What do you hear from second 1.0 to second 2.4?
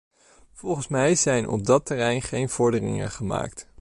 zijn op dat terrein